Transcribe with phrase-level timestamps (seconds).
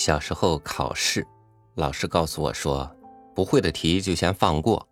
[0.00, 1.26] 小时候考试，
[1.74, 2.90] 老师告诉我说，
[3.34, 4.88] 不会的题就先放过，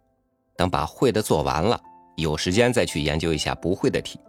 [0.55, 1.81] 等把会的做完了，
[2.19, 4.21] 有时间再去研究一下不会的题。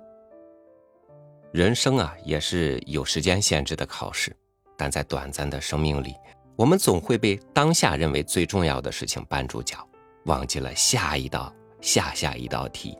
[1.52, 4.34] 人生啊，也是有时间限制的考试，
[4.78, 6.16] 但在短暂的生命里，
[6.55, 9.86] 我们总会被当下认为最重要的事情绊住脚，
[10.27, 12.98] 忘记了下一道、下下一道题。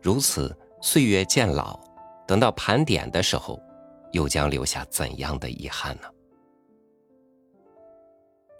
[0.00, 1.78] 如此，岁月渐老，
[2.26, 3.60] 等到盘点的时候，
[4.12, 6.08] 又将留下怎样的遗憾呢？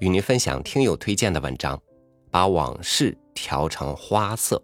[0.00, 1.77] 与您分享听友推荐的文章
[2.30, 4.56] 《把往事调成花色》，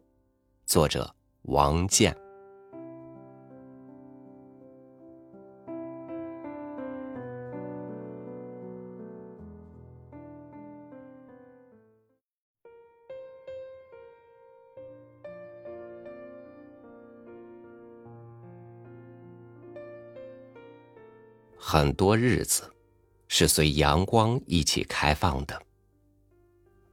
[0.64, 2.16] 作者王健。
[21.58, 22.75] 很多日子。
[23.28, 25.60] 是随阳光一起开放的，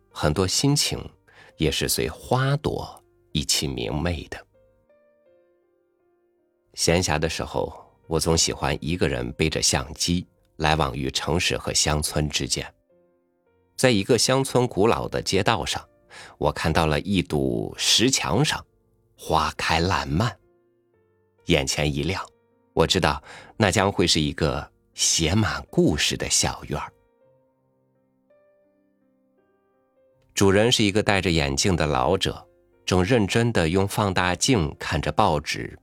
[0.10, 1.00] 很多心情
[1.58, 4.48] 也是随花朵一起明媚的。
[6.74, 7.72] 闲暇的时候，
[8.08, 12.74] 我总喜欢一个人背着相机，来往于城市和乡村之间。
[13.78, 15.88] 在一个乡村古老的街道上，
[16.40, 18.66] 我看到了一堵石墙上，
[19.16, 20.36] 花开烂漫。
[21.46, 22.26] 眼前一亮，
[22.74, 23.24] 我知道
[23.56, 24.73] 那将会是一个。
[24.94, 26.80] 写满故事的小院，
[30.34, 32.48] 主人是一个戴着眼镜的老者，
[32.86, 35.78] 正认真的用放大镜看着报纸。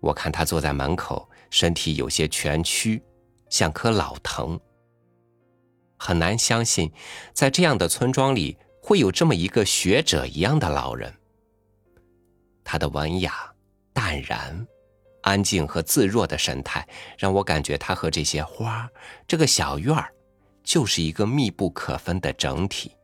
[0.00, 3.02] 我看他坐在门口，身体有些蜷曲，
[3.48, 4.58] 像棵老藤。
[5.98, 6.90] 很难相信，
[7.32, 11.12] 在这样的村庄里会有这么一个学者一样的老人。
[12.64, 13.52] 他的文雅、
[13.92, 14.66] 淡然。
[15.22, 18.88] 安静和自若的神态，让我感觉他和这些花，
[19.26, 20.12] 这个小院儿，
[20.62, 22.96] 就是一个密不可分的整体。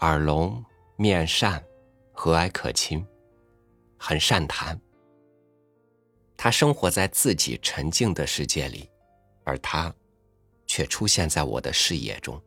[0.00, 0.62] 耳聋
[0.96, 1.62] 面善，
[2.12, 3.06] 和蔼可亲，
[3.96, 4.78] 很善谈。
[6.36, 8.90] 他生活在自己沉静的世界里，
[9.44, 9.94] 而他，
[10.66, 12.40] 却出现在我的视野中。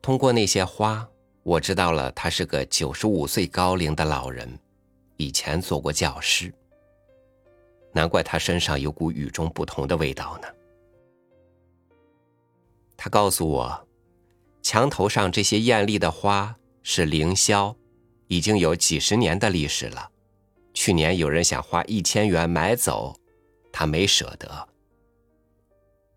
[0.00, 1.08] 通过那些花。
[1.42, 4.58] 我知道了，他是个九十五岁高龄的老人，
[5.16, 6.52] 以前做过教师。
[7.92, 10.48] 难怪他身上有股与众不同的味道呢。
[12.96, 13.88] 他告诉我，
[14.62, 17.74] 墙头上这些艳丽的花是凌霄，
[18.28, 20.10] 已经有几十年的历史了。
[20.74, 23.16] 去年有人想花一千元买走，
[23.72, 24.68] 他没舍得。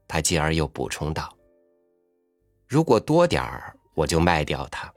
[0.08, 1.36] 他继而又补充道
[2.68, 4.94] ：“如果多点儿，我就卖掉它。”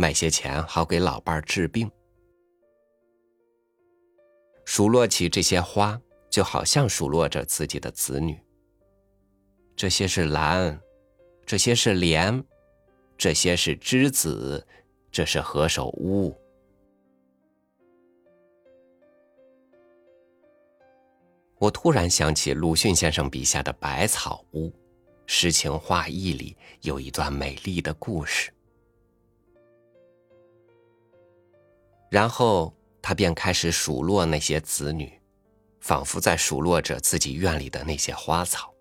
[0.00, 1.90] 卖些钱，好给老伴儿治病。
[4.64, 6.00] 数落起这些花，
[6.30, 8.40] 就好像数落着自己的子女。
[9.76, 10.80] 这些是兰，
[11.44, 12.42] 这些是莲，
[13.18, 14.66] 这些是栀子，
[15.12, 16.34] 这是何首乌。
[21.58, 24.72] 我突然想起鲁迅先生笔下的百草屋，
[25.26, 28.50] 诗情画意里有一段美丽的故事。
[32.10, 35.18] 然后他便开始数落那些子女，
[35.80, 38.74] 仿佛在数落着自己院里的那些花草。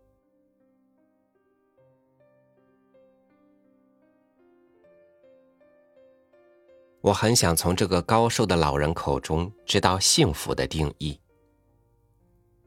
[7.02, 11.18] 我很想从这个高寿的老人口中知道幸福的定义。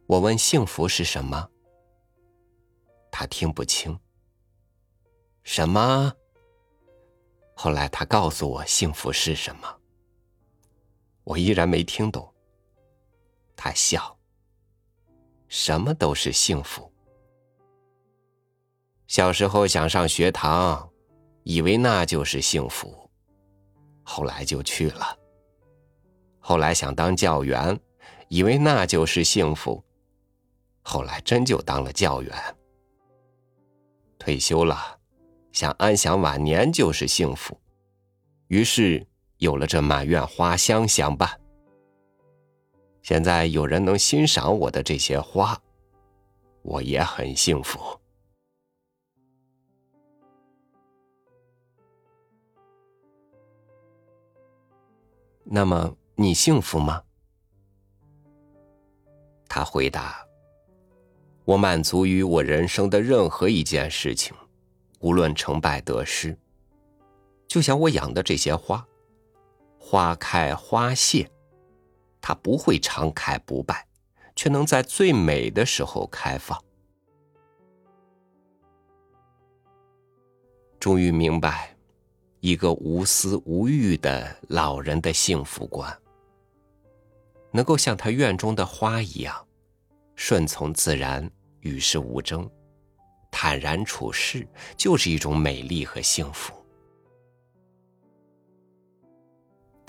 [0.06, 1.50] 我问幸福是什么，
[3.10, 3.98] 他听不清。
[5.42, 6.14] 什么？
[7.54, 9.81] 后来他告诉我幸福是什么。
[11.24, 12.32] 我依然没听懂。
[13.56, 14.18] 他笑。
[15.48, 16.90] 什么都是幸福。
[19.06, 20.90] 小时候想上学堂，
[21.42, 23.10] 以为那就是幸福，
[24.02, 25.14] 后来就去了。
[26.38, 27.78] 后来想当教员，
[28.28, 29.84] 以为那就是幸福，
[30.80, 32.34] 后来真就当了教员。
[34.18, 34.98] 退休了，
[35.52, 37.60] 想安享晚年就是幸福，
[38.48, 39.06] 于是。
[39.42, 41.28] 有了这满院花香相伴，
[43.02, 45.60] 现在有人能欣赏我的这些花，
[46.62, 47.80] 我也很幸福。
[55.42, 57.02] 那么你幸福吗？
[59.48, 60.24] 他回答
[61.44, 64.32] ：“我满足于我人生的任何一件事情，
[65.00, 66.38] 无论成败得失。
[67.48, 68.86] 就像我养的这些花。”
[69.84, 71.28] 花开花谢，
[72.20, 73.86] 它不会常开不败，
[74.36, 76.58] 却能在最美的时候开放。
[80.78, 81.76] 终于明白，
[82.40, 85.94] 一个无私无欲的老人的幸福观，
[87.50, 89.46] 能够像他院中的花一样，
[90.14, 91.28] 顺从自然，
[91.60, 92.48] 与世无争，
[93.32, 96.54] 坦然处世，就是一种美丽和幸福。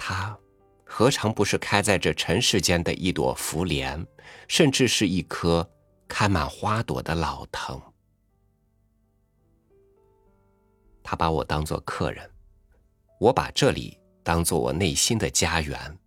[0.06, 0.38] 他，
[0.84, 4.06] 何尝不是开在这尘世间的一朵浮莲，
[4.50, 5.66] 甚至是一棵
[6.10, 7.82] 开满花朵的老藤？
[11.02, 12.30] 他把我当做客人，
[13.18, 15.98] 我把这里当做我内心的家园，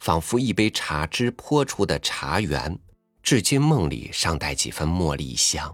[0.00, 2.76] 仿佛一杯茶汁泼出的茶园，
[3.22, 5.72] 至今梦里尚带几分茉莉香。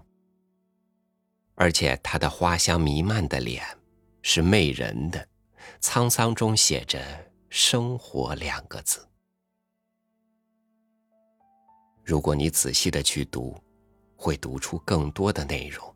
[1.55, 3.65] 而且他的花香弥漫的脸，
[4.21, 5.27] 是媚人的，
[5.81, 6.99] 沧桑中写着
[7.49, 9.07] “生活”两个字。
[12.03, 13.59] 如果你仔细的去读，
[14.15, 15.95] 会读出更多的内容。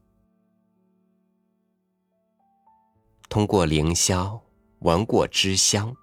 [3.29, 4.41] 通过凌霄，
[4.79, 5.95] 闻过芝香，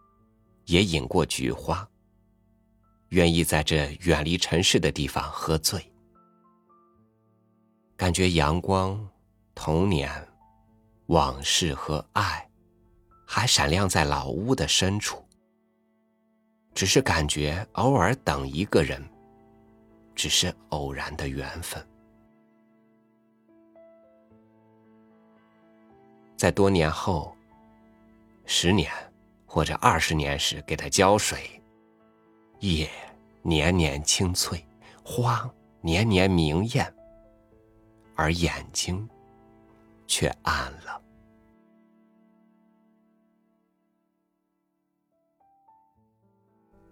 [0.67, 1.89] 也饮过菊花。
[3.09, 5.93] 愿意在这远离尘世的地方喝醉，
[7.97, 9.09] 感觉阳光、
[9.55, 10.29] 童年、
[11.07, 12.46] 往事和爱，
[13.27, 15.23] 还闪亮在老屋的深处。
[16.73, 19.03] 只是感觉偶尔等一个人，
[20.15, 21.83] 只是偶然的缘分。
[26.37, 27.35] 在多年后，
[28.45, 28.93] 十年
[29.47, 31.63] 或者二十年时，给它浇水，
[32.61, 32.91] 叶
[33.41, 34.63] 年年青翠，
[35.03, 35.51] 花
[35.81, 36.95] 年年明艳，
[38.15, 39.09] 而眼睛
[40.07, 41.01] 却暗了。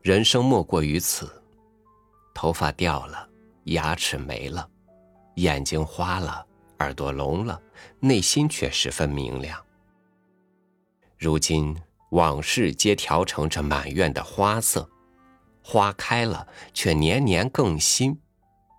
[0.05, 1.33] 人生莫过于此，
[2.35, 3.27] 头发掉了，
[3.65, 4.69] 牙齿没了，
[5.37, 6.45] 眼睛花了。
[6.81, 7.59] 耳朵聋了，
[8.01, 9.59] 内心却十分明亮。
[11.17, 11.75] 如今
[12.11, 14.87] 往事皆调成这满院的花色，
[15.63, 18.15] 花开了，却年年更新。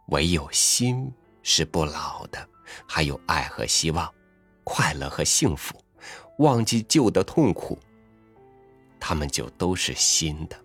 [0.09, 1.11] 唯有心
[1.41, 2.47] 是不老的，
[2.87, 4.13] 还有爱和希望，
[4.63, 5.73] 快乐和幸福。
[6.37, 7.79] 忘记旧的痛苦，
[8.99, 10.64] 他们就都是新的。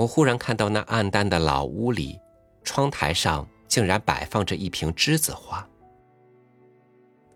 [0.00, 2.18] 我忽然看到那暗淡的老屋里，
[2.64, 5.68] 窗台上竟然摆放着一瓶栀子花。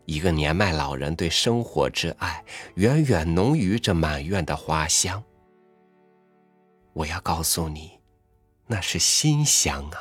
[0.06, 2.42] 一个年迈老人对生活之爱，
[2.76, 5.22] 远远浓于这满院的花香。
[6.94, 8.00] 我要告诉你，
[8.66, 9.98] 那是馨香啊，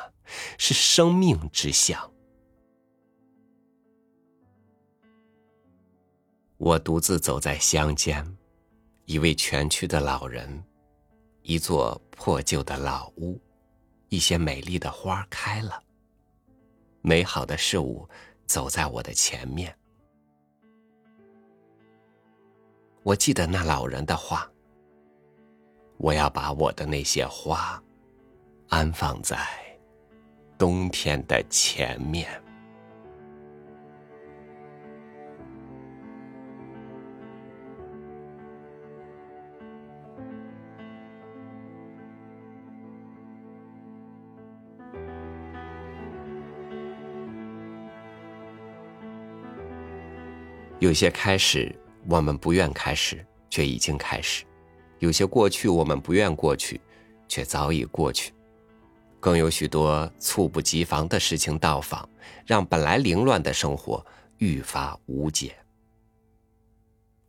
[0.56, 2.10] 是生命之香。
[6.56, 8.38] 我独自走在乡间，
[9.04, 10.64] 一位蜷曲的老人。
[11.46, 13.38] 一座破旧的老屋，
[14.08, 15.78] 一些美丽的花开了。
[17.02, 18.08] 美好的事物
[18.46, 19.76] 走在我的前面。
[23.02, 24.50] 我记得那老人的话：
[25.98, 27.78] 我要把我的那些花
[28.70, 29.36] 安放在
[30.56, 32.42] 冬天的前面。
[50.80, 51.74] 有些开始
[52.08, 54.44] 我们不愿开始，却已经开始；
[54.98, 56.80] 有些过去我们不愿过去，
[57.28, 58.32] 却早已过去；
[59.20, 62.06] 更有许多猝不及防的事情到访，
[62.44, 64.04] 让本来凌乱的生活
[64.38, 65.56] 愈发无解。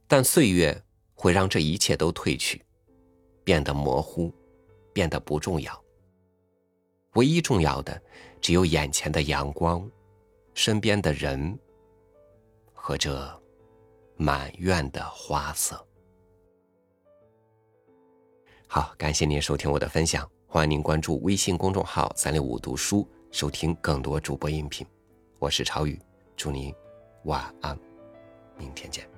[0.07, 0.83] 但岁月
[1.13, 2.61] 会让这一切都褪去，
[3.43, 4.33] 变得模糊，
[4.91, 5.81] 变得不重要。
[7.13, 8.01] 唯一重要的，
[8.41, 9.89] 只有眼前的阳光，
[10.53, 11.57] 身边的人，
[12.85, 13.41] 和这。
[14.17, 15.75] 满院的花色。
[18.67, 24.85] 好，感谢您收听我的分享，欢迎您关注微信公众号“三六五读书”，收听更多主播音频。
[25.39, 25.99] 我是朝宇，
[26.37, 26.73] 祝您
[27.23, 27.77] 晚安，
[28.55, 29.14] 明天见。